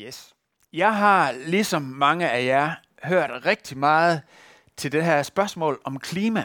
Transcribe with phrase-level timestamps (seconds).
[0.00, 0.34] Yes.
[0.72, 4.22] Jeg har, ligesom mange af jer, hørt rigtig meget
[4.76, 6.44] til det her spørgsmål om klima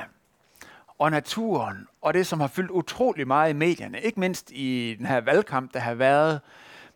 [0.98, 5.06] og naturen, og det, som har fyldt utrolig meget i medierne, ikke mindst i den
[5.06, 6.42] her valgkamp, der har været,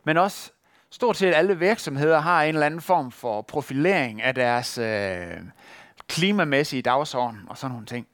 [0.04, 0.52] men også
[0.90, 5.40] stort set alle virksomheder har en eller anden form for profilering af deres øh,
[6.08, 8.06] klimamæssige dagsorden og sådan nogle ting.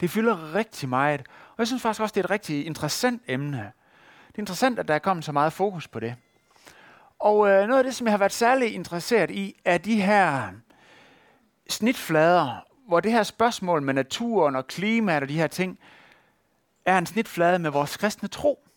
[0.00, 3.72] Det fylder rigtig meget, og jeg synes faktisk også, det er et rigtig interessant emne.
[4.28, 6.14] Det er interessant, at der er kommet så meget fokus på det.
[7.18, 10.48] Og øh, noget af det, som jeg har været særlig interesseret i, er de her
[11.68, 15.78] snitflader, hvor det her spørgsmål med naturen og klimaet og de her ting,
[16.84, 18.68] er en snitflade med vores kristne tro.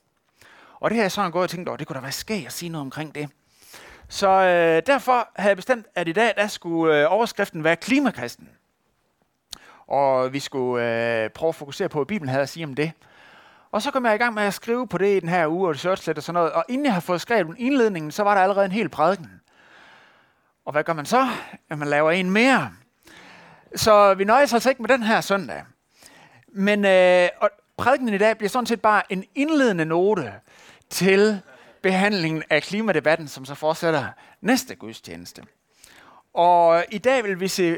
[0.79, 2.53] Og det har jeg sådan gået og tænkt over, det kunne da være skægt at
[2.53, 3.29] sige noget omkring det.
[4.07, 8.49] Så øh, derfor havde jeg bestemt, at i dag der skulle øh, overskriften være klimakristen.
[9.87, 10.85] Og vi skulle
[11.23, 12.91] øh, prøve at fokusere på, hvad Bibelen havde at sige om det.
[13.71, 15.67] Og så kom jeg i gang med at skrive på det i den her uge,
[15.67, 16.51] og research og sådan noget.
[16.51, 19.41] Og inden jeg har fået skrevet indledningen, så var der allerede en hel prædiken.
[20.65, 21.27] Og hvad gør man så?
[21.69, 22.71] At man laver en mere.
[23.75, 25.63] Så vi nøjes altså ikke med den her søndag.
[26.47, 30.33] Men øh, og prædikenen i dag bliver sådan set bare en indledende note
[30.89, 31.41] til
[31.81, 34.05] behandlingen af klimadebatten, som så fortsætter
[34.41, 35.43] næste gudstjeneste.
[36.33, 37.77] Og i dag vil vi se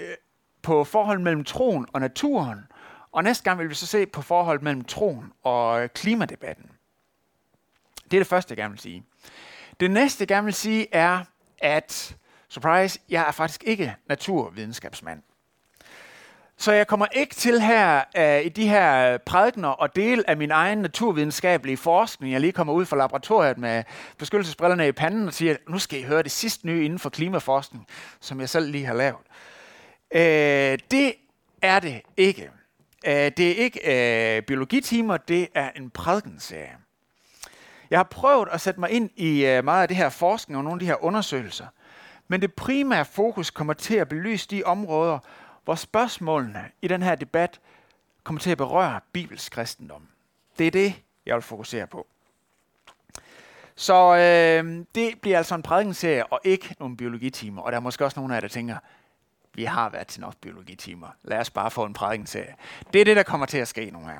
[0.61, 2.59] på forholdet mellem troen og naturen,
[3.13, 6.71] og næste gang vil vi så se på forholdet mellem troen og øh, klimadebatten.
[8.03, 9.03] Det er det første, jeg gerne vil sige.
[9.79, 11.23] Det næste, jeg gerne vil sige, er,
[11.57, 12.17] at,
[12.49, 15.21] surprise, jeg er faktisk ikke naturvidenskabsmand.
[16.57, 20.51] Så jeg kommer ikke til her uh, i de her prædikner og del af min
[20.51, 22.33] egen naturvidenskabelige forskning.
[22.33, 23.83] Jeg lige kommer ud fra laboratoriet med
[24.17, 27.87] beskyttelsesbrillerne i panden og siger, nu skal I høre det sidste nye inden for klimaforskning,
[28.19, 29.15] som jeg selv lige har lavet.
[30.15, 31.13] Uh, det
[31.61, 32.49] er det ikke.
[33.07, 36.77] Uh, det er ikke øh, biologitimer, det er en prædikenserie.
[37.89, 40.63] Jeg har prøvet at sætte mig ind i øh, meget af det her forskning og
[40.63, 41.67] nogle af de her undersøgelser.
[42.27, 45.19] Men det primære fokus kommer til at belyse de områder,
[45.63, 47.59] hvor spørgsmålene i den her debat
[48.23, 50.07] kommer til at berøre Bibels kristendom.
[50.57, 50.93] Det er det,
[51.25, 52.07] jeg vil fokusere på.
[53.75, 57.61] Så øh, det bliver altså en prædikenserie og ikke nogle biologitimer.
[57.61, 58.77] Og der er måske også nogle af jer, der tænker,
[59.55, 61.07] vi har været til nok biologitimer.
[61.23, 62.55] Lad os bare få en prædikenserie.
[62.93, 64.19] Det er det, der kommer til at ske nu her.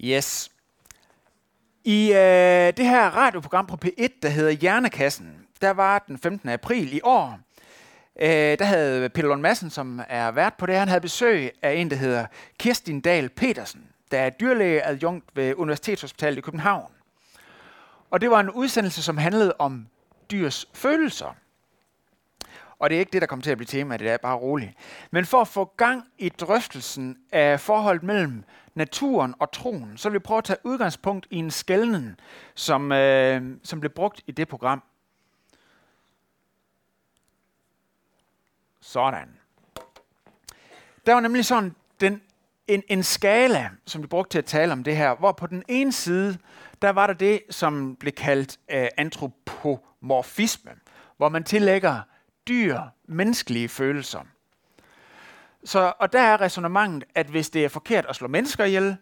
[0.00, 0.50] Yes.
[1.84, 6.48] I øh, det her radioprogram på P1, der hedder Hjernekassen, der var den 15.
[6.48, 7.38] april i år,
[8.20, 11.74] øh, der havde Peter Lund Madsen, som er vært på det, han havde besøg af
[11.74, 12.26] en, der hedder
[12.58, 16.92] Kirstin Dahl Petersen, der er dyrlægeadjunkt ved Universitetshospitalet i København.
[18.10, 19.86] Og det var en udsendelse, som handlede om
[20.30, 21.36] dyrs følelser.
[22.78, 24.72] Og det er ikke det, der kommer til at blive tema, det er bare roligt.
[25.10, 28.44] Men for at få gang i drøftelsen af forholdet mellem
[28.74, 32.16] naturen og troen, så vil vi prøve at tage udgangspunkt i en skældning,
[32.54, 34.82] som, øh, som blev brugt i det program.
[38.80, 39.28] Sådan.
[41.06, 42.22] Der var nemlig sådan den,
[42.68, 45.62] en, en skala, som vi brugte til at tale om det her, hvor på den
[45.68, 46.38] ene side,
[46.82, 50.70] der var der det, som blev kaldt øh, antropomorfisme,
[51.16, 52.00] hvor man tillægger
[52.48, 54.20] dyr menneskelige følelser.
[55.64, 58.96] Så, og der er resonemanget, at hvis det er forkert at slå mennesker ihjel,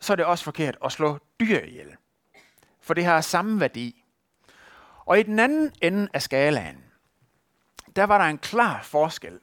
[0.00, 1.96] så er det også forkert at slå dyr ihjel.
[2.80, 4.04] For det har samme værdi.
[5.04, 6.84] Og i den anden ende af skalaen,
[7.96, 9.38] der var der en klar forskel,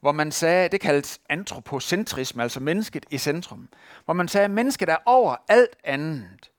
[0.00, 3.68] hvor man sagde, det kaldes antropocentrisme, altså mennesket i centrum,
[4.04, 6.50] hvor man sagde, at mennesket er over alt andet.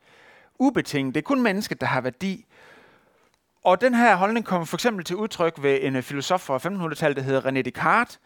[0.59, 2.45] Ubetinget, det er kun mennesket, der har værdi.
[3.63, 7.17] Og den her holdning kom for eksempel til udtryk ved en øh, filosof fra 1500-tallet,
[7.17, 8.19] der hedder René Descartes,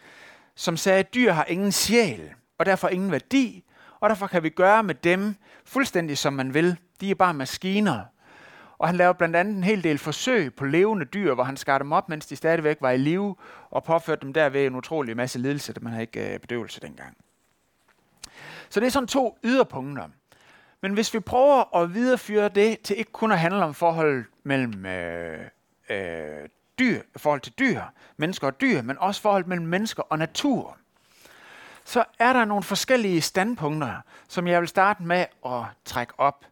[0.56, 3.64] som sagde, at dyr har ingen sjæl, og derfor ingen værdi,
[4.00, 5.36] og derfor kan vi gøre med dem
[5.66, 6.78] fuldstændig som man vil.
[7.02, 8.02] De er bare maskiner,
[8.78, 11.78] og han lavede blandt andet en hel del forsøg på levende dyr, hvor han skar
[11.78, 13.36] dem op, mens de stadigvæk var i live,
[13.70, 17.18] og påførte dem derved en utrolig masse lidelse, da man havde ikke øh, bedøvelse dengang.
[18.70, 20.08] Så det er sådan to yderpunkter.
[20.86, 24.86] Men hvis vi prøver at videreføre det til ikke kun at handle om forholdet mellem
[24.86, 25.40] øh,
[25.90, 27.82] øh, dyr, forhold til dyr,
[28.18, 30.78] mennesker og dyr, men også forhold mellem mennesker og natur,
[31.86, 36.46] så er der nogle forskellige standpunkter, som jeg vil starte med at trække op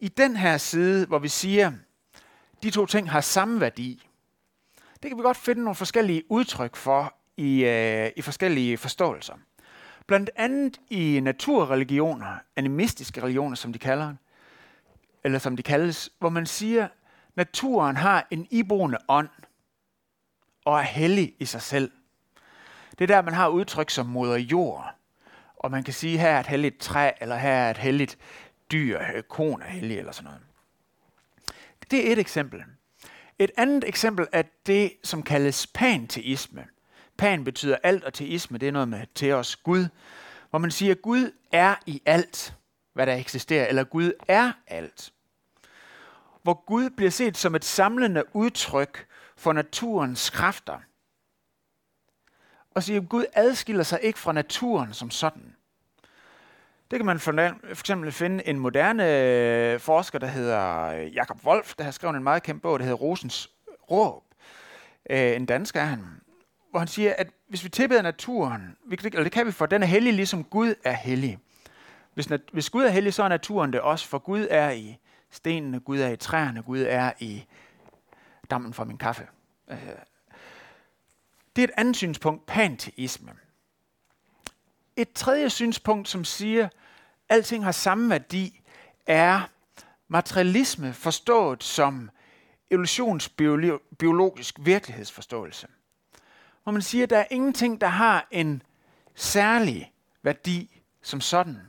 [0.00, 1.72] i den her side, hvor vi siger,
[2.62, 4.08] de to ting har samme værdi,
[5.02, 9.34] det kan vi godt finde nogle forskellige udtryk for i, øh, i forskellige forståelser.
[10.06, 14.14] Blandt andet i naturreligioner, animistiske religioner, som de kalder
[15.24, 16.88] eller som de kaldes, hvor man siger,
[17.34, 19.28] naturen har en iboende ånd
[20.64, 21.90] og er hellig i sig selv.
[22.98, 24.94] Det er der, man har udtryk som moder jord.
[25.56, 28.18] Og man kan sige, her er et helligt træ, eller her er et helligt
[28.72, 30.40] dyr, kon er hellig eller sådan noget.
[31.90, 32.64] Det er et eksempel.
[33.38, 36.66] Et andet eksempel er det, som kaldes panteisme.
[37.22, 39.88] Pan betyder alt, og teisme det er noget med til os Gud,
[40.50, 42.54] hvor man siger, at Gud er i alt,
[42.92, 45.12] hvad der eksisterer, eller Gud er alt.
[46.42, 50.78] Hvor Gud bliver set som et samlende udtryk for naturens kræfter.
[52.70, 55.56] Og siger, at Gud adskiller sig ikke fra naturen som sådan.
[56.90, 61.74] Det kan man for eksempel finde en moderne øh, forsker, der hedder øh, Jakob Wolf,
[61.74, 63.50] der har skrevet en meget kendt bog, der hedder Rosens
[63.90, 64.24] Råb.
[65.10, 66.21] Øh, en dansker er han.
[66.72, 69.86] Hvor han siger, at hvis vi tilbeder naturen, eller det kan vi for, den er
[69.86, 71.38] hellig, ligesom Gud er hellig.
[72.14, 74.98] Hvis, hvis Gud er hellig, så er naturen det også, for Gud er i
[75.30, 77.44] stenene, Gud er i træerne, Gud er i
[78.50, 79.26] dammen fra min kaffe.
[79.70, 79.78] Øh,
[81.56, 83.32] det er et andet synspunkt, panteisme.
[84.96, 86.70] Et tredje synspunkt, som siger, at
[87.28, 88.60] alting har samme værdi,
[89.06, 89.50] er
[90.08, 92.10] materialisme forstået som
[92.70, 95.66] evolutionsbiologisk virkelighedsforståelse.
[96.62, 98.62] Hvor man siger, at der er ingenting, der har en
[99.14, 99.92] særlig
[100.22, 101.60] værdi som sådan.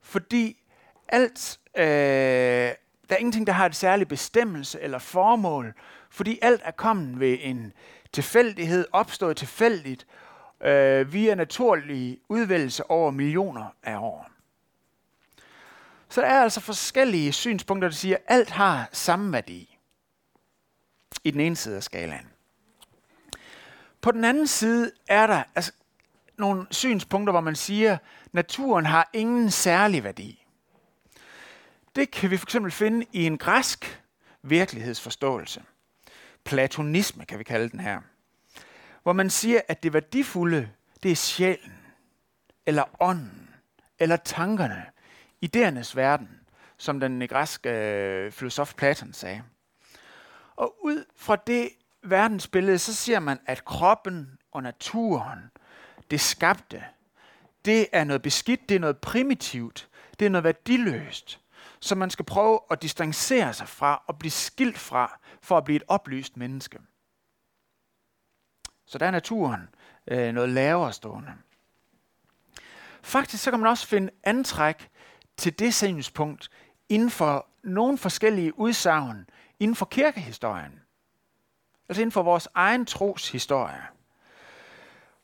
[0.00, 0.62] Fordi
[1.08, 5.74] alt, øh, der er ingenting, der har et særligt bestemmelse eller formål,
[6.10, 7.72] fordi alt er kommet ved en
[8.12, 10.06] tilfældighed, opstået tilfældigt,
[10.60, 14.30] øh, via naturlig udvælgelse over millioner af år.
[16.08, 19.78] Så der er altså forskellige synspunkter, der siger, at alt har samme værdi
[21.24, 22.31] i den ene side af skalaen.
[24.02, 25.72] På den anden side er der altså,
[26.38, 27.98] nogle synspunkter, hvor man siger, at
[28.32, 30.44] naturen har ingen særlig værdi.
[31.96, 34.02] Det kan vi fx finde i en græsk
[34.42, 35.62] virkelighedsforståelse.
[36.44, 38.00] Platonisme kan vi kalde den her.
[39.02, 40.68] Hvor man siger, at det værdifulde,
[41.02, 41.78] det er sjælen,
[42.66, 43.50] eller ånden,
[43.98, 44.84] eller tankerne,
[45.44, 46.40] idéernes verden,
[46.76, 49.42] som den græske øh, filosof Platon sagde.
[50.56, 51.70] Og ud fra det
[52.02, 55.50] verdensbillede, så ser man, at kroppen og naturen,
[56.10, 56.84] det skabte,
[57.64, 59.88] det er noget beskidt, det er noget primitivt,
[60.18, 61.40] det er noget værdiløst,
[61.80, 65.76] som man skal prøve at distancere sig fra og blive skilt fra, for at blive
[65.76, 66.78] et oplyst menneske.
[68.86, 69.68] Så der er naturen
[70.06, 71.32] øh, noget lavere stående.
[73.02, 74.90] Faktisk så kan man også finde antræk
[75.36, 76.50] til det synspunkt
[76.88, 79.26] inden for nogle forskellige udsagn
[79.60, 80.81] inden for kirkehistorien.
[81.92, 83.82] Altså inden for vores egen troshistorie.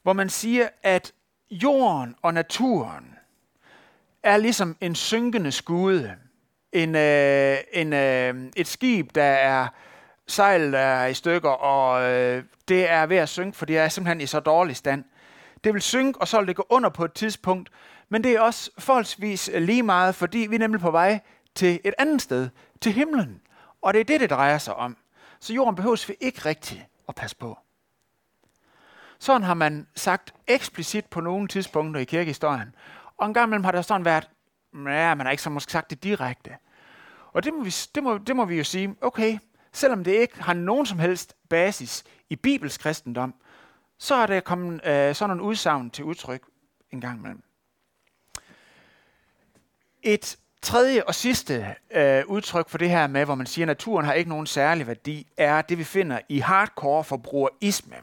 [0.02, 1.12] Hvor man siger, at
[1.50, 3.14] jorden og naturen
[4.22, 6.14] er ligesom en synkende skude.
[6.72, 9.68] En, øh, en, øh, et skib, der er
[10.26, 14.20] sejlet er i stykker, og øh, det er ved at synke, for det er simpelthen
[14.20, 15.04] i så dårlig stand.
[15.64, 17.70] Det vil synke, og så vil det gå under på et tidspunkt,
[18.08, 21.20] men det er også forholdsvis lige meget, fordi vi er nemlig på vej
[21.54, 22.48] til et andet sted,
[22.80, 23.40] til himlen.
[23.82, 24.96] Og det er det, det drejer sig om.
[25.40, 27.58] Så jorden behøves vi ikke rigtigt at passe på.
[29.19, 32.75] Sådan har man sagt eksplicit på nogle tidspunkter i kirkehistorien.
[33.17, 34.31] Og en gang imellem har der sådan været,
[34.75, 36.56] ja, man har ikke så måske sagt det direkte.
[37.32, 39.38] Og det må, vi, det, må, det må vi jo sige, okay,
[39.73, 43.35] selvom det ikke har nogen som helst basis i Bibels kristendom,
[43.99, 46.43] så er der kommet øh, sådan en udsagn til udtryk
[46.90, 47.43] en gang imellem.
[50.02, 54.06] Et tredje og sidste øh, udtryk for det her med, hvor man siger, at naturen
[54.06, 57.96] har ikke nogen særlig værdi, er det, vi finder i hardcore forbrugerisme.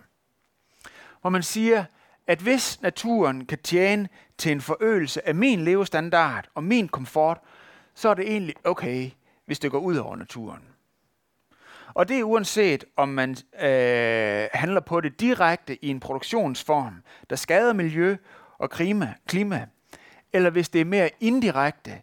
[1.22, 1.86] Hvor man siger,
[2.28, 7.40] at hvis naturen kan tjene til en forøgelse af min levestandard og min komfort,
[7.96, 9.12] så er det egentlig okay,
[9.46, 10.62] hvis det går ud over naturen.
[11.94, 13.30] Og det er uanset, om man
[13.62, 18.18] øh, handler på det direkte i en produktionsform, der skader miljø
[18.58, 19.68] og klima, klima,
[20.34, 22.02] eller hvis det er mere indirekte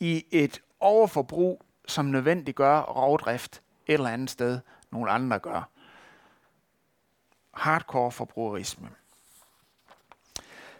[0.00, 4.60] i et overforbrug, som nødvendiggør rovdrift et eller andet sted,
[4.90, 5.68] nogle andre gør.
[7.54, 8.88] Hardcore forbrugerisme.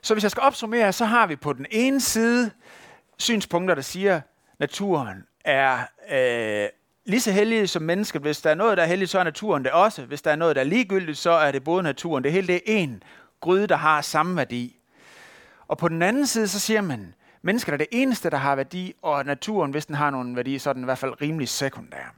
[0.02, 2.50] Så hvis jeg skal opsummere, så har vi på den ene side
[3.18, 4.22] synspunkter, der siger, at
[4.58, 5.78] naturen er
[6.10, 6.68] øh,
[7.04, 8.22] lige så heldig som mennesket.
[8.22, 10.04] Hvis der er noget, der er heldigt, så er naturen det også.
[10.04, 12.24] Hvis der er noget, der er ligegyldigt, så er det både naturen.
[12.24, 12.90] Det hele det er én
[13.40, 14.80] gryde, der har samme værdi.
[15.68, 18.94] Og på den anden side, så siger man, mennesket er det eneste, der har værdi,
[19.02, 22.14] og naturen, hvis den har nogen værdi, så er den i hvert fald rimelig sekundær.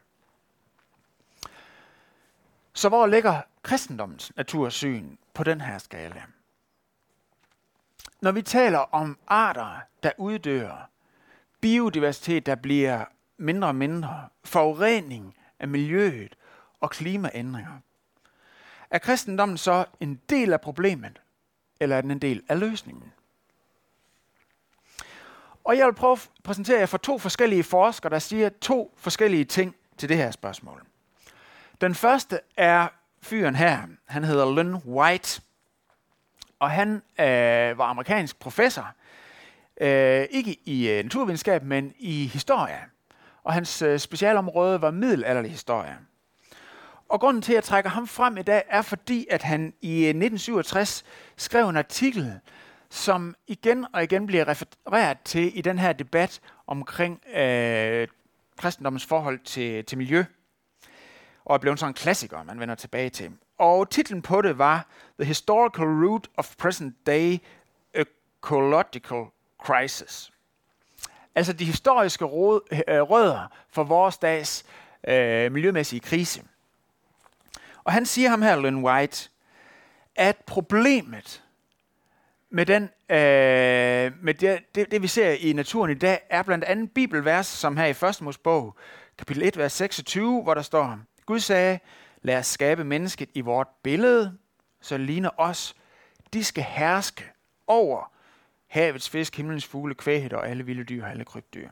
[2.73, 6.23] Så hvor ligger kristendommens natursyn på den her skala?
[8.21, 10.91] Når vi taler om arter, der uddør,
[11.61, 13.05] biodiversitet, der bliver
[13.37, 16.37] mindre og mindre, forurening af miljøet
[16.81, 17.79] og klimaændringer.
[18.91, 21.21] Er kristendommen så en del af problemet,
[21.81, 23.13] eller er den en del af løsningen?
[25.67, 29.45] Og jeg vil prøve at præsentere jer for to forskellige forskere, der siger to forskellige
[29.45, 30.83] ting til det her spørgsmål.
[31.81, 32.89] Den første er
[33.23, 33.83] fyren her.
[34.05, 35.41] Han hedder Lynn White.
[36.61, 38.93] Og han øh, var amerikansk professor.
[39.81, 42.81] Øh, ikke i øh, naturvidenskab, men i historie.
[43.45, 45.97] Og hans øh, specialområde var middelalderlig historie.
[47.09, 49.93] Og grunden til, at jeg trækker ham frem i dag, er fordi, at han i
[49.93, 51.05] øh, 1967
[51.37, 52.41] skrev en artikel,
[52.91, 58.09] som igen og igen bliver refereret til i den her debat omkring øh,
[58.57, 60.25] kristendommens forhold til, til miljø.
[61.45, 63.33] Og er blevet sådan en klassiker, man vender tilbage til.
[63.59, 64.87] Og titlen på det var
[65.19, 67.39] The Historical Root of Present Day
[67.95, 69.25] Ecological
[69.63, 70.33] Crisis.
[71.35, 72.31] Altså de historiske øh,
[73.01, 74.65] rødder for vores dags
[75.09, 76.43] øh, miljømæssige krise.
[77.85, 79.31] Og han siger ham her, Lynn White,
[80.17, 81.43] at problemet
[82.57, 86.65] med, den, øh, med det, det, det, vi ser i naturen i dag, er blandt
[86.65, 88.23] andet bibelvers, som her i 1.
[88.23, 88.77] Mosebog,
[89.19, 91.79] kapitel 1, vers 26, hvor der står, Gud sagde,
[92.23, 94.39] lad os skabe mennesket i vort billede,
[94.81, 95.77] så ligner os.
[96.33, 97.25] De skal herske
[97.67, 98.13] over
[98.67, 101.69] havets fisk, himlens fugle, kvæget og alle vilde dyr og alle krybdyr.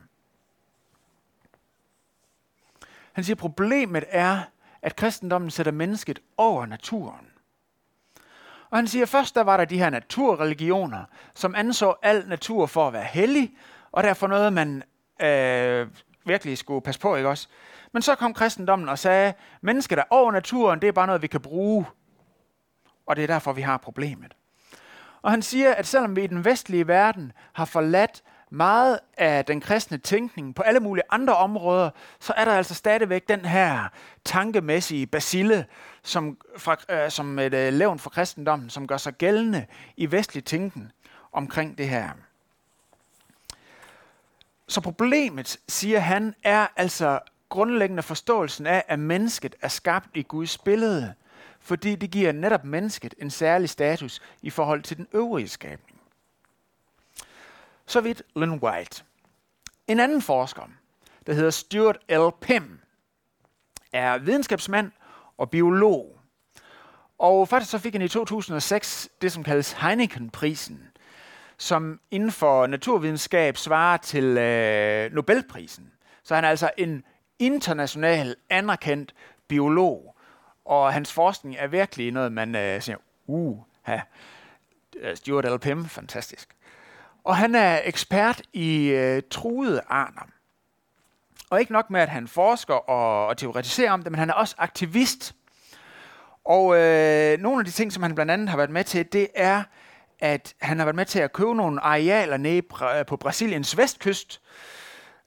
[3.13, 4.41] Han siger, problemet er,
[4.81, 7.27] at kristendommen sætter mennesket over naturen.
[8.75, 11.03] Og han siger, først der var der de her naturreligioner,
[11.33, 13.51] som anså al natur for at være hellig,
[13.91, 14.83] og derfor noget, man
[15.21, 15.87] øh,
[16.25, 17.47] virkelig skulle passe på, ikke også?
[17.91, 21.27] Men så kom kristendommen og sagde, mennesket er over naturen, det er bare noget, vi
[21.27, 21.85] kan bruge.
[23.05, 24.33] Og det er derfor, vi har problemet.
[25.21, 29.61] Og han siger, at selvom vi i den vestlige verden har forladt meget af den
[29.61, 31.89] kristne tænkning på alle mulige andre områder,
[32.19, 33.87] så er der altså stadigvæk den her
[34.25, 35.65] tankemæssige basile,
[36.05, 39.65] som, fra, øh, som et øh, levn for kristendommen, som gør sig gældende
[39.97, 40.91] i vestlig tænken
[41.31, 42.09] omkring det her.
[44.67, 47.19] Så problemet, siger han, er altså
[47.49, 51.13] grundlæggende forståelsen af, at mennesket er skabt i Guds billede,
[51.59, 55.99] fordi det giver netop mennesket en særlig status i forhold til den øvrige skabning.
[57.85, 59.03] Så vidt Lynn White.
[59.87, 60.63] En anden forsker,
[61.27, 62.29] der hedder Stuart L.
[62.41, 62.79] Pym,
[63.91, 64.91] er videnskabsmand
[65.37, 66.19] og biolog.
[67.17, 70.87] Og faktisk så fik han i 2006 det, som kaldes Heineken-prisen,
[71.57, 75.91] som inden for naturvidenskab svarer til øh, Nobelprisen.
[76.23, 77.03] Så han er altså en
[77.39, 79.15] international anerkendt
[79.47, 80.15] biolog,
[80.65, 83.99] og hans forskning er virkelig noget, man øh, siger, uh, ha,
[84.99, 85.57] øh, Stuart L.
[85.57, 86.55] Pym, fantastisk.
[87.23, 90.34] Og han er ekspert i øh, truede arter.
[91.55, 94.33] Og ikke nok med, at han forsker og, og teoretiserer om det, men han er
[94.33, 95.35] også aktivist.
[96.45, 99.27] Og øh, nogle af de ting, som han blandt andet har været med til, det
[99.35, 99.63] er,
[100.19, 102.61] at han har været med til at købe nogle arealer nede
[102.97, 104.41] øh, på Brasiliens vestkyst,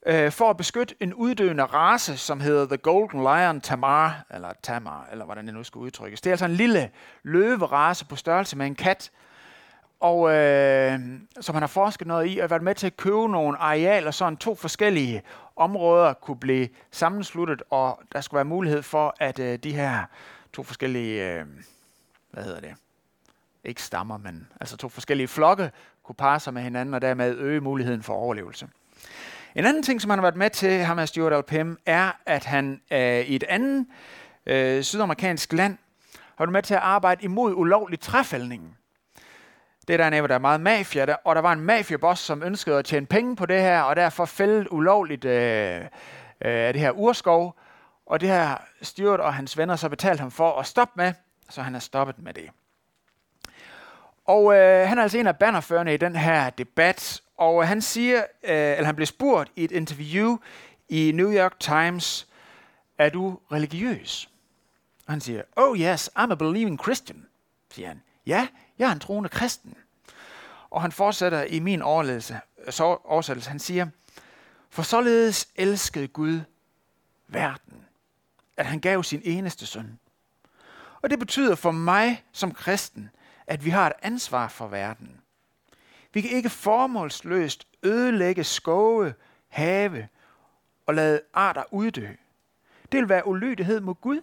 [0.07, 5.09] øh, for at beskytte en uddøende race, som hedder The Golden Lion Tamar, eller Tamar,
[5.13, 6.21] eller hvordan det nu skal udtrykkes.
[6.21, 6.91] Det er altså en lille
[7.23, 9.11] løverace på størrelse med en kat,
[10.01, 11.01] og øh,
[11.41, 14.37] som han har forsket noget i, og været med til at købe nogle arealer, så
[14.41, 15.23] to forskellige
[15.57, 20.05] områder kunne blive sammensluttet, og der skulle være mulighed for, at øh, de her
[20.53, 21.45] to forskellige, øh,
[22.31, 22.75] hvad hedder det,
[23.65, 25.71] ikke stammer, men altså to forskellige flokke,
[26.03, 28.69] kunne parre sig med hinanden, og dermed øge muligheden for overlevelse.
[29.55, 32.45] En anden ting, som han har været med til, ham her Stuart Alpem, er, at
[32.45, 33.87] han øh, i et andet
[34.47, 35.79] øh, sydamerikansk land
[36.15, 38.77] har været med til at arbejde imod ulovlig træfældning.
[39.89, 42.43] Det er dernede, hvor der er meget mafia, der, og der var en mafiaboss, som
[42.43, 45.81] ønskede at tjene penge på det her, og derfor fældede ulovligt øh,
[46.41, 47.57] øh, det her urskov.
[48.07, 51.13] Og det her Stuart og hans venner så betalt ham for at stoppe med,
[51.51, 52.51] så han er stoppet med det.
[54.25, 57.83] Og øh, han er altså en af bannerførende i den her debat, og øh, han
[57.83, 60.37] siger, øh, eller han blev spurgt i et interview
[60.89, 62.29] i New York Times,
[62.99, 64.29] er du religiøs?
[65.07, 67.27] Og han siger, oh yes, I'm a believing Christian,
[67.71, 68.03] siger han.
[68.29, 69.75] Ja, jeg er en troende kristen.
[70.71, 73.51] Og han fortsætter i min oversættelse.
[73.51, 73.87] Han siger,
[74.71, 76.41] for således elskede Gud
[77.29, 77.85] verden,
[78.57, 79.99] at han gav sin eneste søn.
[81.03, 83.11] Og det betyder for mig som kristen,
[83.47, 85.21] at vi har et ansvar for verden.
[86.13, 89.15] Vi kan ikke formålsløst ødelægge skove,
[89.49, 90.09] have
[90.87, 92.09] og lade arter uddø.
[92.93, 94.21] Det vil være ulydighed mod Gud.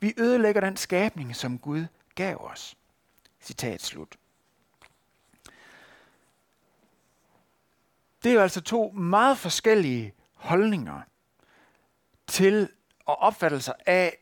[0.00, 2.76] Vi ødelægger den skabning, som Gud gav os.
[3.42, 4.16] Citat slut.
[8.22, 11.00] Det er jo altså to meget forskellige holdninger
[12.26, 12.68] til
[13.06, 14.18] og opfattelser af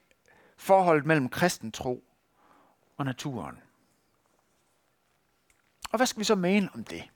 [0.57, 2.05] forholdet mellem kristen tro
[2.97, 3.59] og naturen.
[5.91, 7.11] Og hvad skal vi så mene om det?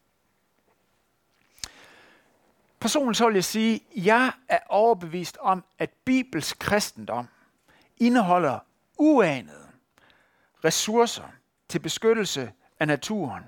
[2.80, 7.28] Personligt så vil jeg sige, at jeg er overbevist om, at Bibels kristendom
[7.96, 8.58] indeholder
[8.98, 9.68] uanede
[10.64, 11.28] ressourcer
[11.74, 13.44] til beskyttelse af naturen,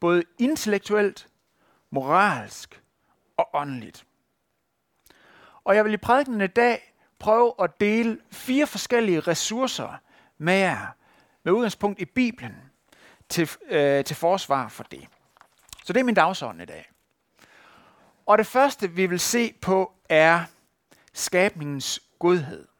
[0.00, 1.28] både intellektuelt,
[1.90, 2.82] moralsk
[3.36, 4.06] og åndeligt.
[5.64, 10.00] Og jeg vil i prædiken i dag prøve at dele fire forskellige ressourcer
[10.38, 10.86] med jer,
[11.42, 12.56] med udgangspunkt i Bibelen,
[13.28, 15.08] til, øh, til forsvar for det.
[15.84, 16.90] Så det er min dagsorden i dag.
[18.26, 20.44] Og det første, vi vil se på, er
[21.12, 22.71] skabningens godhed.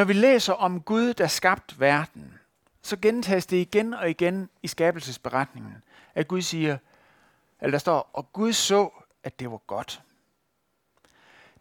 [0.00, 2.38] Når vi læser om Gud, der skabte verden,
[2.82, 5.82] så gentages det igen og igen i skabelsesberetningen,
[6.14, 6.78] at Gud siger,
[7.60, 8.90] eller der står, og Gud så,
[9.24, 10.02] at det var godt.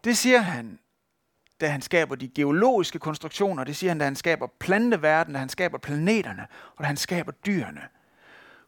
[0.03, 0.79] Det siger han,
[1.61, 5.49] da han skaber de geologiske konstruktioner, det siger han, da han skaber planteverdenen, da han
[5.49, 7.87] skaber planeterne, og da han skaber dyrene.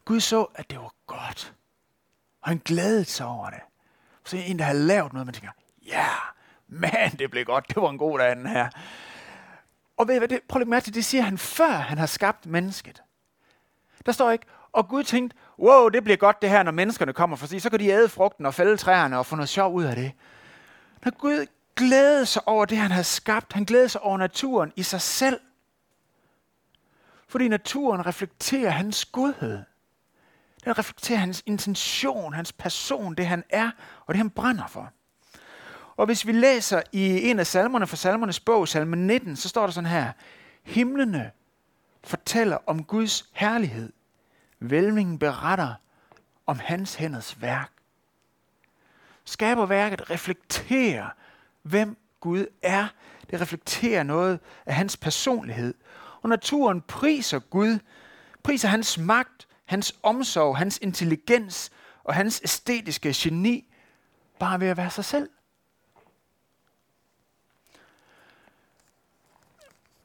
[0.05, 1.53] Gud så, at det var godt.
[2.41, 3.61] Og han glædede sig over det.
[4.25, 5.51] Så en, der har lavet noget, man tænker,
[5.85, 6.21] ja, yeah,
[6.67, 8.69] man, det blev godt, det var en god dag, den her.
[10.01, 12.45] Og ved hvad, det, prøv at mærke til, det siger han, før han har skabt
[12.45, 13.03] mennesket.
[14.05, 17.37] Der står ikke, og Gud tænkte, wow, det bliver godt det her, når menneskerne kommer,
[17.37, 19.95] for så kan de æde frugten og fælde træerne og få noget sjov ud af
[19.95, 20.11] det.
[21.05, 24.83] Når Gud glædede sig over det, han havde skabt, han glædede sig over naturen i
[24.83, 25.39] sig selv.
[27.27, 29.63] Fordi naturen reflekterer hans godhed.
[30.63, 33.71] Den reflekterer hans intention, hans person, det han er,
[34.05, 34.91] og det han brænder for.
[36.01, 39.65] Og hvis vi læser i en af salmerne fra salmernes bog, salme 19, så står
[39.65, 40.11] der sådan her.
[40.63, 41.31] Himlene
[42.03, 43.93] fortæller om Guds herlighed.
[44.59, 45.73] Vælvingen beretter
[46.47, 47.71] om hans hænders værk.
[49.25, 51.09] Skaberværket reflekterer,
[51.61, 52.87] hvem Gud er.
[53.29, 55.73] Det reflekterer noget af hans personlighed.
[56.21, 57.79] Og naturen priser Gud,
[58.43, 61.71] priser hans magt, hans omsorg, hans intelligens
[62.03, 63.73] og hans æstetiske geni,
[64.39, 65.29] bare ved at være sig selv.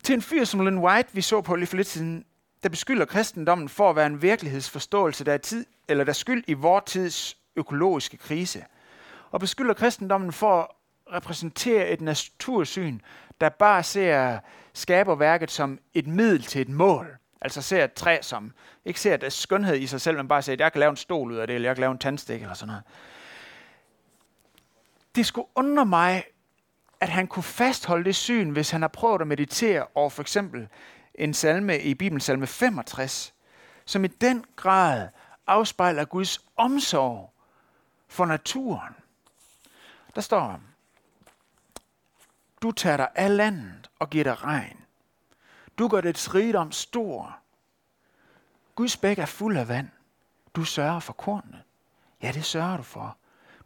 [0.06, 2.24] Til en fyr som Len White, vi så på lige for lidt siden,
[2.62, 6.44] der beskylder kristendommen for at være en virkelighedsforståelse, der er, tid, eller der er skyld
[6.46, 8.64] i vor tids økologiske krise.
[9.30, 10.66] Og beskylder kristendommen for at
[11.14, 13.00] repræsentere et natursyn,
[13.40, 14.38] der bare ser
[14.74, 17.16] skaberværket som et middel til et mål.
[17.40, 18.52] Altså ser et træ som,
[18.84, 20.96] ikke ser det skønhed i sig selv, men bare ser, at jeg kan lave en
[20.96, 22.82] stol ud af det, eller jeg kan lave en tandstik eller sådan noget.
[25.14, 26.24] Det skulle undre mig,
[27.00, 30.68] at han kunne fastholde det syn, hvis han har prøvet at meditere over for eksempel
[31.14, 33.34] en salme i Bibelen, salme 65,
[33.84, 35.08] som i den grad
[35.46, 37.32] afspejler Guds omsorg
[38.08, 38.94] for naturen.
[40.14, 40.60] Der står,
[42.62, 44.80] du tager dig af landet og giver dig regn.
[45.78, 47.38] Du gør dets rigdom stor.
[48.74, 49.88] Guds bæk er fuld af vand.
[50.54, 51.62] Du sørger for kornene.
[52.22, 53.16] Ja, det sørger du for.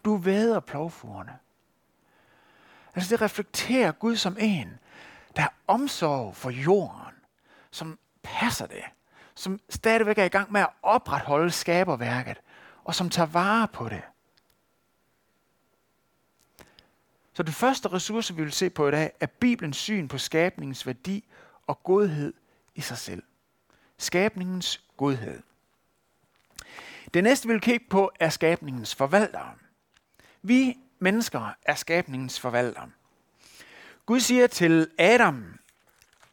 [0.04, 1.38] Du væder plovfugerne.
[2.94, 4.78] Altså det reflekterer Gud som en,
[5.36, 7.14] der har omsorg for jorden,
[7.70, 8.84] som passer det,
[9.34, 12.40] som stadigvæk er i gang med at opretholde skaberværket,
[12.84, 14.02] og som tager vare på det.
[17.32, 20.86] Så den første ressource, vi vil se på i dag, er Bibelens syn på skabningens
[20.86, 21.24] værdi
[21.66, 22.32] og godhed
[22.74, 23.22] i sig selv.
[23.98, 25.42] Skabningens godhed.
[27.14, 29.54] Det næste, vi vil kigge på, er skabningens forvaltere.
[30.42, 32.82] Vi mennesker er skabningens forvalter.
[34.06, 35.58] Gud siger til Adam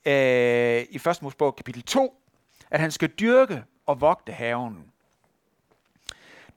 [0.06, 1.22] øh, i 1.
[1.22, 2.22] Mosebog kapitel 2,
[2.70, 4.92] at han skal dyrke og vogte haven.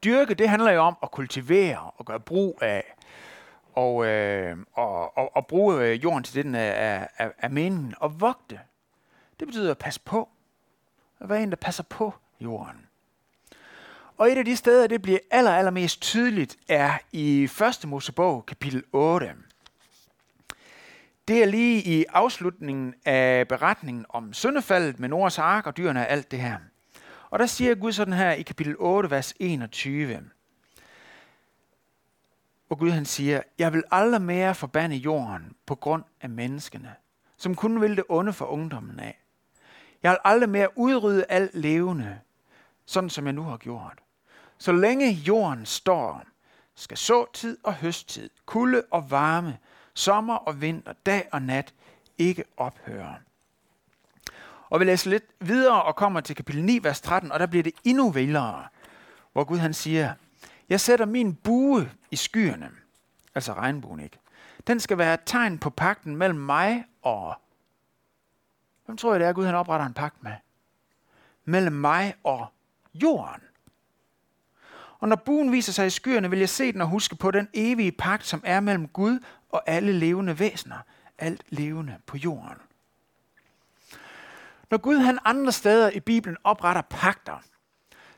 [0.05, 2.94] Dyrke, det handler jo om at kultivere og gøre brug af,
[3.73, 7.94] og, øh, og, og, og bruge øh, jorden til det, den er, er, er meningen.
[7.99, 8.61] Og vogte,
[9.40, 10.29] det betyder at passe på.
[11.20, 12.87] At være en, der passer på jorden.
[14.20, 17.85] Og et af de steder, det bliver aller, allermest tydeligt, er i 1.
[17.85, 19.35] Mosebog, kapitel 8.
[21.28, 26.11] Det er lige i afslutningen af beretningen om syndefaldet med Noras ark og dyrene og
[26.11, 26.56] alt det her.
[27.30, 30.20] Og der siger Gud sådan her i kapitel 8, vers 21.
[32.70, 36.94] Og Gud han siger, jeg vil aldrig mere forbande jorden på grund af menneskene,
[37.37, 39.20] som kun vil det onde for ungdommen af.
[40.02, 42.20] Jeg vil aldrig mere udrydde alt levende,
[42.87, 43.98] sådan som jeg nu har gjort.
[44.61, 46.23] Så længe jorden står,
[46.75, 49.59] skal såtid og høsttid, kulde og varme,
[49.94, 51.75] sommer og vinter, dag og nat
[52.18, 53.16] ikke ophøre.
[54.70, 57.62] Og vi læser lidt videre og kommer til kapitel 9, vers 13, og der bliver
[57.62, 58.68] det endnu vildere,
[59.33, 60.14] hvor Gud han siger,
[60.68, 62.70] jeg sætter min bue i skyerne,
[63.35, 64.18] altså regnbuen ikke.
[64.66, 67.35] Den skal være et tegn på pakten mellem mig og...
[68.85, 70.35] Hvem tror jeg det er, Gud han opretter en pagt med?
[71.44, 72.46] Mellem mig og
[72.94, 73.42] jorden.
[75.00, 77.48] Og når buen viser sig i skyerne, vil jeg se den og huske på den
[77.54, 79.18] evige pagt, som er mellem Gud
[79.50, 80.78] og alle levende væsener.
[81.18, 82.58] alt levende på jorden.
[84.70, 87.42] Når Gud han andre steder i Bibelen opretter pagter,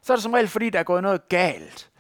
[0.03, 1.90] så er det som regel fordi, der er gået noget galt.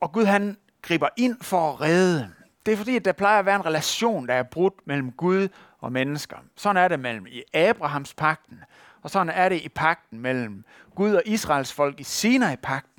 [0.00, 2.32] Og Gud han griber ind for at redde.
[2.66, 5.48] Det er fordi, at der plejer at være en relation, der er brudt mellem Gud
[5.78, 6.36] og mennesker.
[6.56, 8.60] Sådan er det mellem i Abrahams pakten,
[9.02, 12.95] og sådan er det i pakten mellem Gud og Israels folk i Sinai-pakten.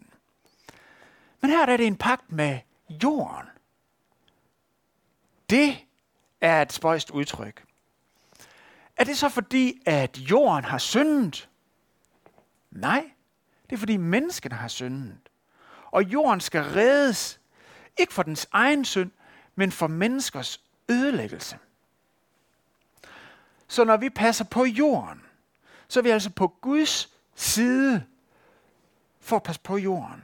[1.42, 3.48] Men her er det en pagt med jorden.
[5.50, 5.86] Det
[6.42, 7.64] er et spøjst udtryk.
[8.98, 11.50] Er det så fordi, at jorden har syndet?
[12.72, 13.12] Nej,
[13.70, 15.30] det er fordi menneskene har syndet.
[15.92, 17.40] Og jorden skal reddes,
[17.98, 19.12] ikke for dens egen synd,
[19.56, 21.58] men for menneskers ødelæggelse.
[23.68, 25.22] Så når vi passer på jorden,
[25.88, 28.06] så er vi altså på Guds side
[29.20, 30.24] for at passe på jorden.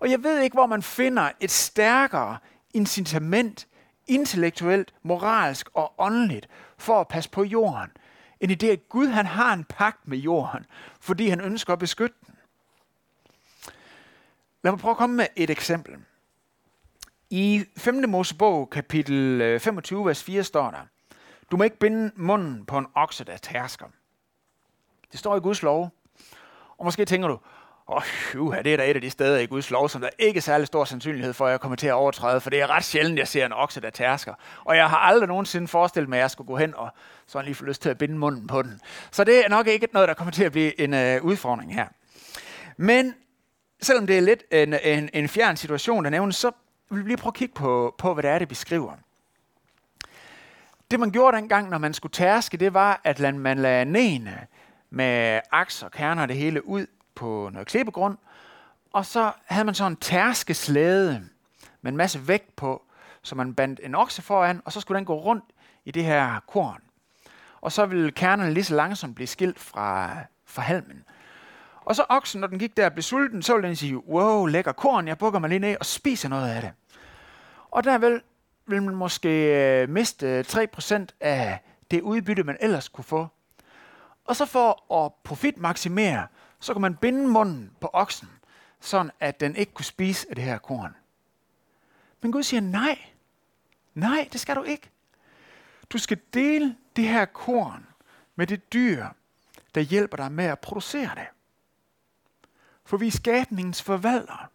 [0.00, 2.38] Og jeg ved ikke, hvor man finder et stærkere
[2.74, 3.68] incitament,
[4.06, 7.90] intellektuelt, moralsk og åndeligt, for at passe på jorden,
[8.40, 10.66] end i det, at Gud han har en pagt med jorden,
[11.00, 12.34] fordi han ønsker at beskytte den.
[14.62, 15.96] Lad mig prøve at komme med et eksempel.
[17.30, 18.08] I 5.
[18.08, 20.86] Mosebog, kapitel øh, 25, vers 4, står der,
[21.50, 23.86] Du må ikke binde munden på en okse, der tærsker.
[25.12, 25.90] Det står i Guds lov.
[26.78, 27.38] Og måske tænker du,
[27.90, 28.02] og
[28.38, 30.42] oh, det er da et af de steder i Guds lov, som der ikke er
[30.42, 33.18] særlig stor sandsynlighed for, at jeg kommer til at overtræde, for det er ret sjældent,
[33.18, 34.34] jeg ser en okse, der tærsker.
[34.64, 36.90] Og jeg har aldrig nogensinde forestillet mig, at jeg skulle gå hen og
[37.26, 38.80] sådan lige få lyst til at binde munden på den.
[39.10, 41.86] Så det er nok ikke noget, der kommer til at blive en øh, udfordring her.
[42.76, 43.14] Men
[43.82, 46.50] selvom det er lidt en, en, en fjern situation, der nævnes, så
[46.90, 48.92] vil vi lige prøve at kigge på, på, hvad det er, det beskriver.
[50.90, 54.46] Det man gjorde dengang, når man skulle tærske, det var, at man lagde nene
[54.90, 58.18] med aks og kerner og det hele ud på noget klippegrund,
[58.92, 61.28] og så havde man sådan en tærskeslæde
[61.82, 62.82] med en masse vægt på,
[63.22, 65.44] så man bandt en okse foran, og så skulle den gå rundt
[65.84, 66.82] i det her korn.
[67.60, 71.04] Og så ville kernerne lige så langsomt blive skilt fra, fra halmen.
[71.84, 74.46] Og så oksen, når den gik der og blev sulten, så ville den sige, wow,
[74.46, 76.72] lækker korn, jeg bukker mig lige ned og spiser noget af det.
[77.70, 78.20] Og der vil,
[78.66, 79.28] vil man måske
[79.82, 81.58] øh, miste 3% af
[81.90, 83.28] det udbytte, man ellers kunne få.
[84.24, 86.26] Og så for at profitmaksimere,
[86.60, 88.28] så kan man binde munden på oksen,
[88.80, 90.96] sådan at den ikke kunne spise af det her korn.
[92.20, 92.98] Men Gud siger nej.
[93.94, 94.90] Nej, det skal du ikke.
[95.90, 97.86] Du skal dele det her korn
[98.36, 99.06] med det dyr,
[99.74, 101.26] der hjælper dig med at producere det.
[102.84, 104.46] For vi er skabningens forvaltere.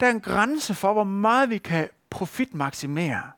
[0.00, 3.30] Der er en grænse for, hvor meget vi kan profitmaksimere.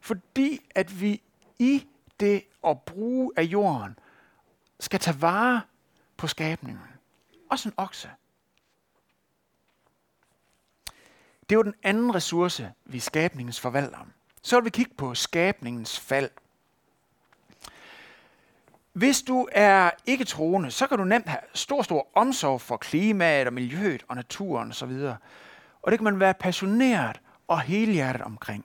[0.00, 1.22] Fordi at vi
[1.58, 1.86] i
[2.20, 3.98] det at bruge af jorden
[4.80, 5.60] skal tage vare
[6.16, 6.82] på skabningen.
[7.50, 8.10] Også en okse.
[11.48, 13.98] Det er den anden ressource, vi skabningens forvalter.
[14.42, 16.30] Så vil vi kigge på skabningens fald.
[18.92, 23.46] Hvis du er ikke troende, så kan du nemt have stor, stor omsorg for klimaet
[23.46, 24.92] og miljøet og naturen osv.
[25.82, 28.64] Og det kan man være passioneret og helhjertet omkring.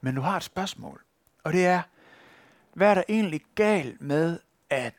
[0.00, 1.02] Men du har et spørgsmål,
[1.44, 1.82] og det er,
[2.74, 4.38] hvad er der egentlig galt med,
[4.70, 4.94] at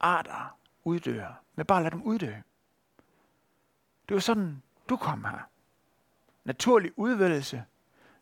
[0.00, 0.57] arter
[0.88, 2.32] uddør, men bare lad dem uddø?
[4.08, 5.48] Det er sådan, du kom her.
[6.44, 7.64] Naturlig udvælgelse.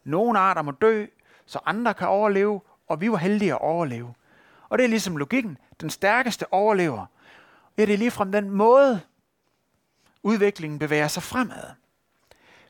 [0.05, 1.07] Nogle arter må dø,
[1.47, 4.15] så andre kan overleve, og vi var heldige at overleve.
[4.69, 5.59] Og det er ligesom logikken.
[5.81, 7.07] Den stærkeste overlever.
[7.79, 9.01] Ja, det er ligefrem den måde,
[10.23, 11.71] udviklingen bevæger sig fremad.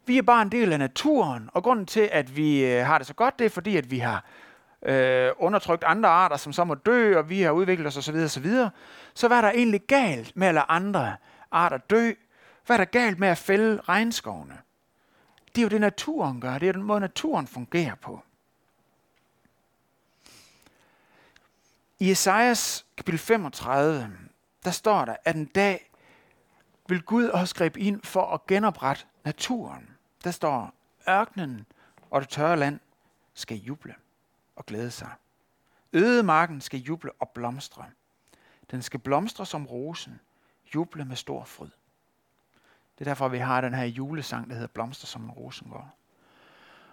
[0.07, 3.07] Vi er bare en del af naturen, og grunden til, at vi øh, har det
[3.07, 4.25] så godt, det er fordi, at vi har
[4.87, 8.17] øh, undertrykt andre arter, som så må dø, og vi har udviklet os osv.
[8.17, 8.47] osv.
[9.15, 11.17] Så hvad er der egentlig galt med at lade andre
[11.51, 12.13] arter dø?
[12.67, 14.59] Hvad er der galt med at fælde regnskovene?
[15.55, 16.59] Det er jo det, naturen gør.
[16.59, 18.23] Det er den måde, naturen fungerer på.
[21.99, 24.11] I Esajas kapitel 35,
[24.65, 25.91] der står der, at en dag
[26.89, 29.89] vil Gud også gribe ind for at genoprette naturen.
[30.25, 30.73] Der står,
[31.09, 31.67] ørkenen
[32.11, 32.81] og det tørre land
[33.35, 33.95] skal juble
[34.57, 35.11] og glæde sig.
[35.93, 37.85] Ødemarken skal juble og blomstre.
[38.71, 40.21] Den skal blomstre som rosen,
[40.75, 41.71] juble med stor fryd.
[42.99, 45.89] Det er derfor, vi har den her julesang, der hedder Blomster som en rosengård.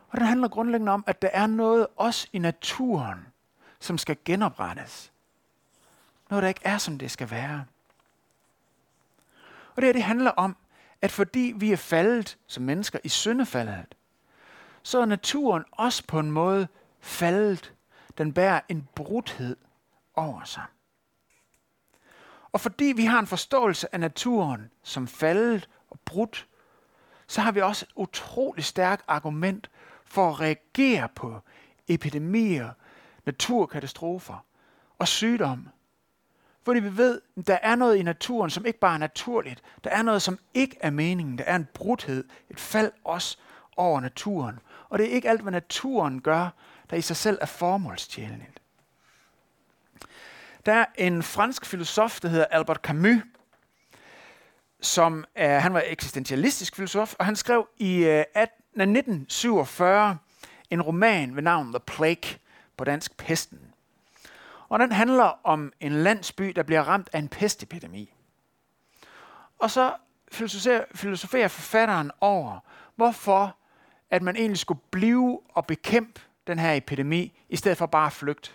[0.09, 3.27] Og den handler grundlæggende om, at der er noget også i naturen,
[3.79, 5.11] som skal genoprettes.
[6.29, 7.65] Noget, der ikke er, som det skal være.
[9.75, 10.55] Og det her, det handler om,
[11.01, 13.95] at fordi vi er faldet som mennesker i syndefaldet,
[14.83, 16.67] så er naturen også på en måde
[17.03, 17.73] faldet.
[18.17, 19.55] Den bærer en brudhed
[20.15, 20.63] over sig.
[22.51, 26.47] Og fordi vi har en forståelse af naturen som faldet og brudt,
[27.27, 29.69] så har vi også et utroligt stærkt argument
[30.05, 31.39] for at reagere på
[31.87, 32.69] epidemier,
[33.25, 34.45] naturkatastrofer
[34.99, 35.69] og sygdom.
[36.63, 39.63] Fordi vi ved, at der er noget i naturen, som ikke bare er naturligt.
[39.83, 41.37] Der er noget, som ikke er meningen.
[41.37, 43.37] Der er en brudhed, et fald også
[43.77, 44.59] over naturen.
[44.89, 46.49] Og det er ikke alt, hvad naturen gør,
[46.93, 48.61] der i sig selv er formålstjenligt.
[50.65, 53.21] Der er en fransk filosof, der hedder Albert Camus,
[54.81, 60.17] som er, han var eksistentialistisk filosof, og han skrev i øh, 18, 1947
[60.69, 62.39] en roman ved navn The Plague,
[62.77, 63.73] på dansk Pesten.
[64.69, 68.13] Og den handler om en landsby, der bliver ramt af en pestepidemi.
[69.59, 69.93] Og så
[70.31, 72.59] filosoferer, filosoferer forfatteren over,
[72.95, 73.57] hvorfor
[74.09, 78.13] at man egentlig skulle blive og bekæmpe den her epidemi, i stedet for bare at
[78.13, 78.51] flygte.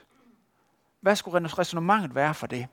[1.01, 2.67] Hvad skulle resonemanget være for det?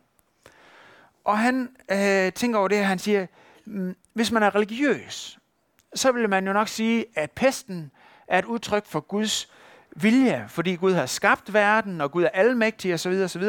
[1.23, 3.27] Og han øh, tænker over det her, han siger,
[3.65, 5.39] mm, hvis man er religiøs,
[5.95, 7.91] så vil man jo nok sige, at pesten
[8.27, 9.51] er et udtryk for Guds
[9.95, 13.11] vilje, fordi Gud har skabt verden, og Gud er almægtig osv.
[13.11, 13.43] osv.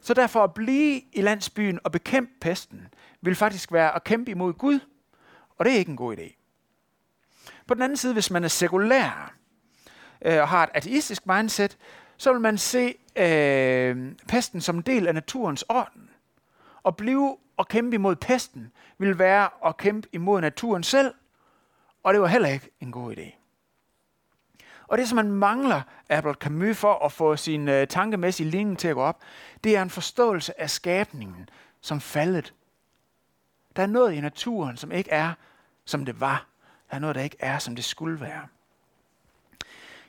[0.00, 2.88] Så derfor at blive i landsbyen og bekæmpe pesten,
[3.20, 4.78] vil faktisk være at kæmpe imod Gud,
[5.58, 6.40] og det er ikke en god idé.
[7.66, 9.34] På den anden side, hvis man er sekulær
[10.24, 11.78] øh, og har et ateistisk mindset,
[12.16, 16.10] så vil man se øh, pesten som en del af naturens orden.
[16.82, 21.14] Og blive og kæmpe imod pesten vil være at kæmpe imod naturen selv,
[22.02, 23.34] og det var heller ikke en god idé.
[24.88, 28.88] Og det, som man mangler Albert Camus for at få sin øh, tankemæssige linje til
[28.88, 29.22] at gå op,
[29.64, 31.48] det er en forståelse af skabningen
[31.80, 32.54] som faldet.
[33.76, 35.32] Der er noget i naturen, som ikke er,
[35.84, 36.46] som det var.
[36.90, 38.46] Der er noget, der ikke er, som det skulle være.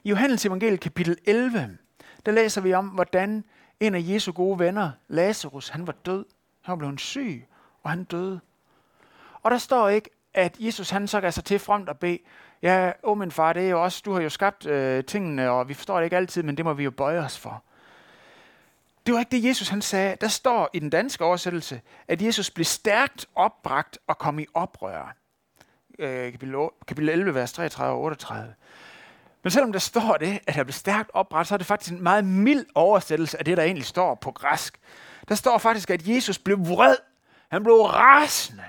[0.06, 1.78] I Johannes evangeliet kapitel 11,
[2.26, 3.44] der læser vi om, hvordan
[3.80, 6.26] en af Jesu gode venner, Lazarus, han var død.
[6.62, 7.48] Han var blevet syg,
[7.84, 8.40] og han døde.
[9.44, 12.20] Og der står ikke, at Jesus han så gav sig til fremt og bede,
[12.62, 15.70] ja, åh min far, det er jo også, du har jo skabt øh, tingene, og
[15.70, 17.64] vi forstår det ikke altid, men det må vi jo bøje os for.
[19.06, 20.18] Det var ikke det, Jesus han sagde.
[20.22, 25.16] Der står i den danske oversættelse, at Jesus blev stærkt opbragt og kom i oprør.
[26.00, 26.34] Øh,
[26.88, 28.54] kapitel 11, vers 33 og 38.
[29.46, 32.04] Men selvom der står det, at han blev stærkt oprettet, så er det faktisk en
[32.04, 34.80] meget mild oversættelse af det, der egentlig står på græsk.
[35.28, 36.96] Der står faktisk, at Jesus blev vred.
[37.52, 38.64] Han blev rasende.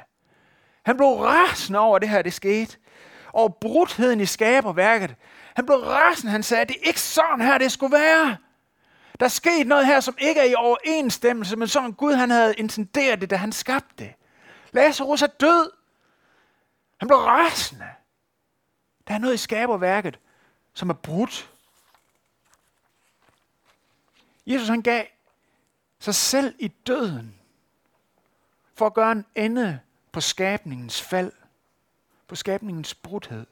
[0.85, 2.77] Han blev rasende over det her, det skete.
[3.33, 5.15] Og brudheden i skaberværket.
[5.55, 6.33] Han blev rasende.
[6.33, 8.37] Han sagde, det er ikke sådan her, det skulle være.
[9.21, 13.21] Der skete noget her, som ikke er i overensstemmelse med sådan Gud, han havde intenderet
[13.21, 14.13] det, da han skabte det.
[14.73, 15.71] Lazarus er død.
[17.01, 17.87] Han blev rasende.
[19.09, 20.19] Der er noget i skaberværket,
[20.77, 21.51] som er brudt.
[24.47, 25.05] Jesus han gav
[25.99, 27.35] sig selv i døden
[28.75, 29.81] for at gøre en ende
[30.13, 31.33] på skabningens fald,
[32.29, 33.47] på skabningens brudhed.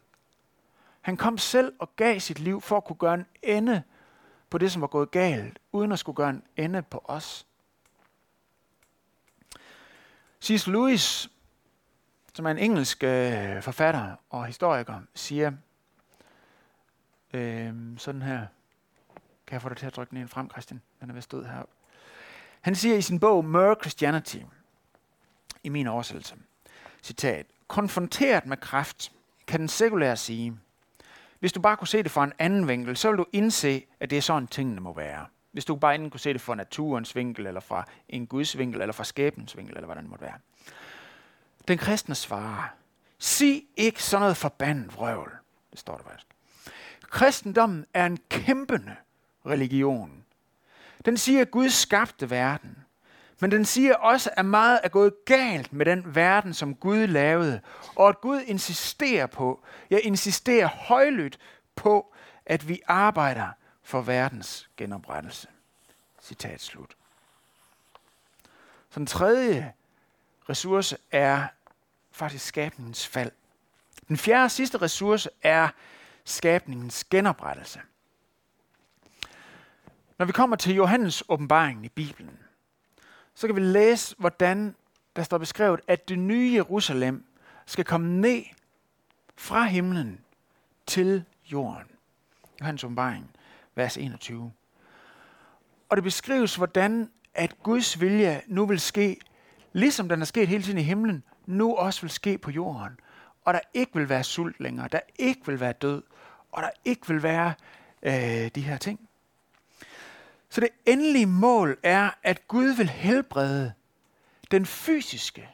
[1.00, 3.82] Han kom selv og gav sit liv for at kunne gøre en ende
[4.50, 7.46] på det, som var gået galt, uden at skulle gøre en ende på os.
[10.42, 10.66] C.S.
[10.66, 11.30] Lewis,
[12.34, 15.52] som er en engelsk øh, forfatter og historiker, siger
[17.35, 18.47] øh, sådan her.
[19.47, 20.83] Kan jeg få dig til at trykke den ind frem, Christian?
[21.01, 21.62] Den er vist stået her.
[22.61, 24.38] Han siger i sin bog Mere Christianity,
[25.62, 26.35] i min oversættelse,
[27.03, 29.12] citat, konfronteret med kraft,
[29.47, 30.59] kan den sekulære sige,
[31.40, 34.11] hvis du bare kunne se det fra en anden vinkel, så vil du indse, at
[34.11, 35.27] det er sådan, tingene må være.
[35.53, 38.81] Hvis du bare inden kunne se det fra naturens vinkel, eller fra en Guds vinkel,
[38.81, 40.38] eller fra skæbens vinkel, eller hvad det måtte være.
[41.68, 42.68] Den kristne svarer,
[43.18, 45.33] sig ikke sådan noget forbandet vrøvl.
[45.70, 46.34] Det står der faktisk.
[47.14, 48.96] Kristendommen er en kæmpende
[49.46, 50.24] religion.
[51.05, 52.77] Den siger, at Gud skabte verden.
[53.40, 57.61] Men den siger også, at meget er gået galt med den verden, som Gud lavede.
[57.96, 61.38] Og at Gud insisterer på, jeg insisterer højlydt
[61.77, 62.14] på,
[62.46, 63.48] at vi arbejder
[63.83, 65.48] for verdens genoprettelse.
[66.22, 66.96] Citat slut.
[68.90, 69.72] Så den tredje
[70.48, 71.46] ressource er
[72.12, 73.33] faktisk skabningens fald.
[74.09, 75.68] Den fjerde og sidste ressource er
[76.24, 77.80] skabningens genoprettelse.
[80.18, 82.38] Når vi kommer til Johannes åbenbaringen i Bibelen,
[83.34, 84.74] så kan vi læse, hvordan
[85.16, 87.24] der står beskrevet, at det nye Jerusalem
[87.66, 88.42] skal komme ned
[89.37, 90.20] fra himlen
[90.87, 91.88] til jorden.
[92.60, 93.30] Johannes åbenbaring,
[93.74, 94.52] vers 21.
[95.88, 99.20] Og det beskrives, hvordan at Guds vilje nu vil ske,
[99.72, 103.00] ligesom den er sket hele tiden i himlen, nu også vil ske på jorden.
[103.44, 106.02] Og der ikke vil være sult længere, der ikke vil være død,
[106.55, 107.55] og der ikke vil være
[108.03, 109.01] øh, de her ting.
[110.51, 113.73] Så det endelige mål er, at Gud vil helbrede
[114.51, 115.49] den fysiske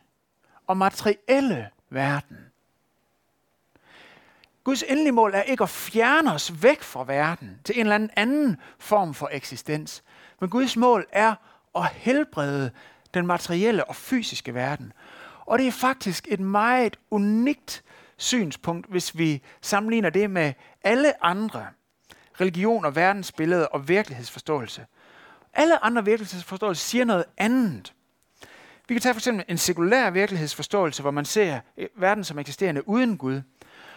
[0.67, 2.37] og materielle verden.
[4.65, 8.11] Guds endelige mål er ikke at fjerne os væk fra verden til en eller anden
[8.17, 10.03] anden form for eksistens.
[10.41, 11.35] Men Guds mål er
[11.75, 12.71] at helbrede
[13.15, 14.93] den materielle og fysiske verden.
[15.47, 17.85] Og det er faktisk et meget unikt
[18.21, 20.53] synspunkt, hvis vi sammenligner det med
[20.85, 21.67] alle andre
[22.41, 24.87] religioner, verdensbillede og virkelighedsforståelse.
[25.55, 27.95] Alle andre virkelighedsforståelser siger noget andet.
[28.89, 32.89] Vi kan tage for eksempel en sekulær virkelighedsforståelse, hvor man ser øh, verden som eksisterende
[32.89, 33.43] uden Gud.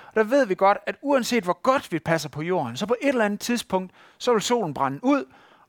[0.07, 2.95] Og der ved vi godt, at uanset hvor godt vi passer på jorden, så på
[3.01, 5.25] et eller andet tidspunkt, så vil solen brænde ud,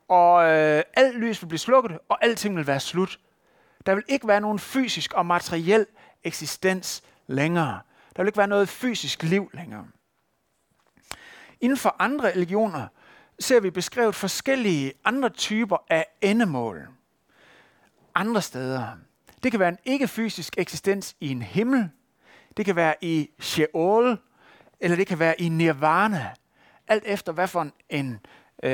[0.08, 3.18] og øh, alt lys vil blive slukket, og alting vil være slut.
[3.86, 5.86] Der vil ikke være nogen fysisk og materiel
[6.24, 7.80] eksistens længere.
[8.16, 9.86] Der vil ikke være noget fysisk liv længere.
[11.60, 12.86] Inden for andre religioner
[13.38, 16.88] ser vi beskrevet forskellige andre typer af endemål.
[18.14, 18.88] Andre steder.
[19.42, 21.90] Det kan være en ikke-fysisk eksistens i en himmel.
[22.56, 24.18] Det kan være i Sheol,
[24.80, 26.30] eller det kan være i Nirvana.
[26.88, 28.12] Alt efter, hvad for en
[28.62, 28.70] øh,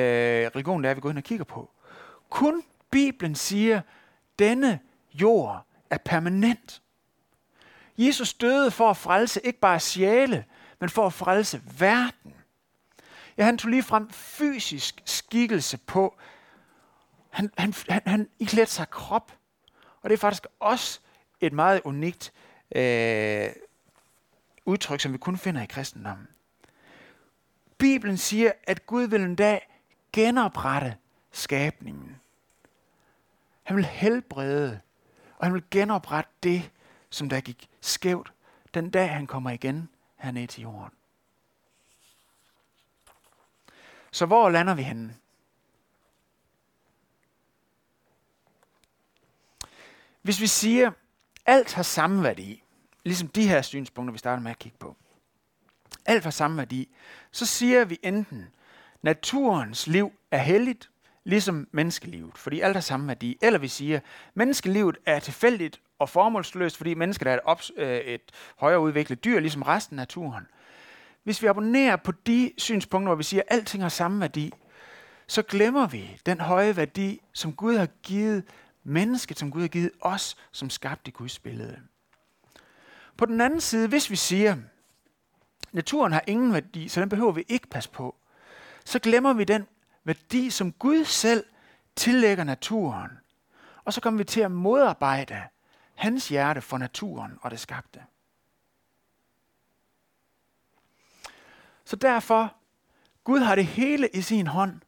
[0.54, 1.70] religion det er, vi går ind og kigger på.
[2.30, 3.80] Kun Bibelen siger,
[4.38, 4.80] denne
[5.12, 6.82] jord er permanent.
[8.06, 10.44] Jesus døde for at frelse ikke bare sjæle,
[10.78, 12.34] men for at frelse verden.
[13.36, 16.18] Ja, han tog lige frem fysisk skikkelse på.
[17.30, 19.32] Han, han, han, han iklædte sig krop.
[20.02, 21.00] Og det er faktisk også
[21.40, 22.32] et meget unikt
[22.74, 23.48] øh,
[24.64, 26.28] udtryk, som vi kun finder i kristendommen.
[27.78, 29.68] Bibelen siger, at Gud vil en dag
[30.12, 30.96] genoprette
[31.32, 32.20] skabningen.
[33.62, 34.80] Han vil helbrede,
[35.38, 36.70] og han vil genoprette det,
[37.10, 38.32] som der gik skævt,
[38.74, 40.94] den dag han kommer igen hernede til jorden.
[44.10, 45.16] Så hvor lander vi henne?
[50.22, 50.90] Hvis vi siger,
[51.46, 52.62] alt har samme værdi,
[53.04, 54.96] ligesom de her synspunkter, vi starter med at kigge på,
[56.06, 56.88] alt har samme værdi,
[57.30, 58.48] så siger vi enten,
[59.02, 60.90] naturens liv er helligt,
[61.24, 63.38] ligesom menneskelivet, fordi alt har samme værdi.
[63.42, 64.00] Eller vi siger,
[64.34, 69.40] menneskelivet er tilfældigt og formålsløst, fordi mennesket er et, ops, øh, et højere udviklet dyr,
[69.40, 70.46] ligesom resten af naturen.
[71.24, 74.52] Hvis vi abonnerer på de synspunkter, hvor vi siger, at alting har samme værdi,
[75.26, 78.44] så glemmer vi den høje værdi, som Gud har givet
[78.84, 81.78] mennesket, som Gud har givet os, som skabte Guds billede.
[83.16, 84.56] På den anden side, hvis vi siger,
[85.72, 88.16] naturen har ingen værdi, så den behøver vi ikke passe på,
[88.84, 89.66] så glemmer vi den
[90.04, 91.44] værdi, som Gud selv
[91.96, 93.10] tillægger naturen.
[93.84, 95.42] Og så kommer vi til at modarbejde
[96.00, 98.02] hans hjerte for naturen og det skabte.
[101.84, 102.54] Så derfor,
[103.24, 104.80] Gud har det hele i sin hånd.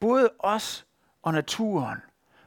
[0.00, 0.86] Både os
[1.22, 1.98] og naturen.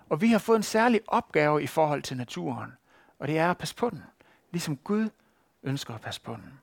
[0.10, 2.72] Og vi har fået en særlig opgave i forhold til naturen.
[3.20, 4.04] Og det er at passe på den.
[4.52, 5.10] Ligesom Gud
[5.64, 6.60] ønsker at passe på den.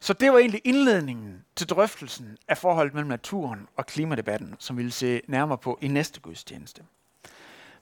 [0.00, 4.82] Så det var egentlig indledningen til drøftelsen af forholdet mellem naturen og klimadebatten, som vi
[4.82, 6.84] vil se nærmere på i næste gudstjeneste.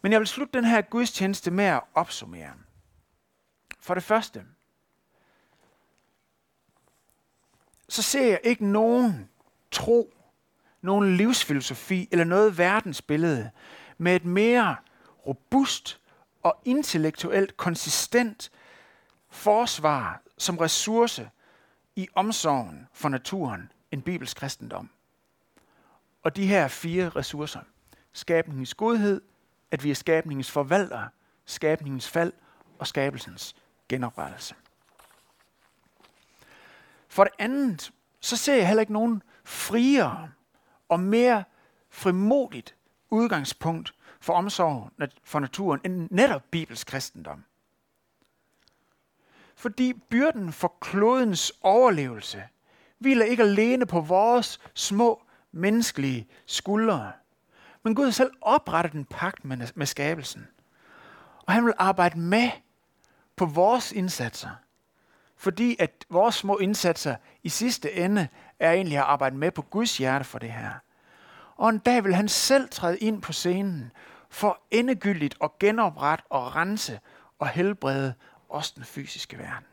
[0.03, 2.53] Men jeg vil slutte den her gudstjeneste med at opsummere.
[3.81, 4.45] For det første,
[7.89, 9.31] så ser jeg ikke nogen
[9.71, 10.15] tro,
[10.81, 13.51] nogen livsfilosofi eller noget verdensbillede
[13.99, 14.77] med et mere
[15.27, 16.01] robust
[16.43, 18.51] og intellektuelt konsistent
[19.29, 21.31] forsvar som ressource
[21.97, 24.91] i omsorgen for naturen end bibelsk kristendom.
[26.23, 27.61] Og de her fire ressourcer,
[28.13, 29.21] skabningens godhed,
[29.71, 31.09] at vi er skabningens forvalter,
[31.45, 32.33] skabningens fald
[32.79, 33.57] og skabelsens
[33.89, 34.55] genoprettelse.
[37.09, 40.31] For det andet, så ser jeg heller ikke nogen friere
[40.89, 41.45] og mere
[41.91, 42.75] frimodigt
[43.11, 44.91] udgangspunkt for omsorg
[45.25, 47.45] for naturen end netop Bibels kristendom.
[49.55, 52.43] Fordi byrden for klodens overlevelse
[52.99, 57.13] hviler ikke alene på vores små menneskelige skuldre.
[57.83, 60.49] Men Gud selv oprettet en pagt med, med skabelsen.
[61.47, 62.51] Og han vil arbejde med
[63.37, 64.51] på vores indsatser.
[65.37, 68.29] Fordi at vores små indsatser i sidste ende
[68.59, 70.71] er egentlig at arbejde med på Guds hjerte for det her.
[71.57, 73.93] Og en dag vil han selv træde ind på scenen
[74.31, 77.01] for endegyldigt at genoprette og rense
[77.39, 78.15] og helbrede
[78.49, 79.67] også den fysiske verden.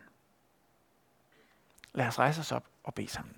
[1.94, 3.37] Lad os rejse os op og bede sammen.